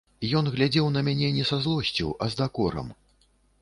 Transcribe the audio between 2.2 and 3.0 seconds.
а з дакорам.